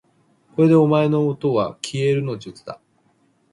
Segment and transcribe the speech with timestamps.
[0.55, 2.81] これでお前のおとはきえるの術だ